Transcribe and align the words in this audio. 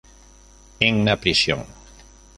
En 0.79 1.05
la 1.05 1.15
prisión. 1.19 1.63